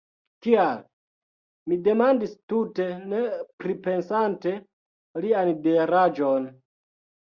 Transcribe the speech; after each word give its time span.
Kial? 0.45 0.79
mi 1.73 1.77
demandis 1.89 2.33
tute 2.55 2.89
ne 3.13 3.23
pripensante 3.63 4.59
lian 5.25 5.57
diraĵon. 5.71 6.55